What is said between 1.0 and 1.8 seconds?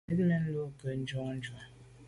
jun ju à.